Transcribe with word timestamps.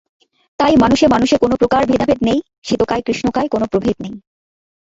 তাই 0.59 0.73
মানুষে 0.75 1.05
মানুষে 1.07 1.35
কোনো 1.37 1.55
প্রকার 1.55 1.81
ভেদাভেদ 1.85 2.19
নেই, 2.23 2.39
শ্বেতকায়-কৃষ্ণকায় 2.63 3.49
কোনো 3.49 3.65
প্রভেদ 3.71 3.95
নেই। 4.01 4.13